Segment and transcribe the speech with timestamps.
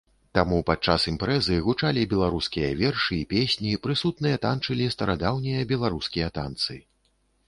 [0.35, 6.79] Таму падчас імпрэзы гучалі беларускія вершы і песні, прысутныя танчылі старадаўнія беларускія танцы.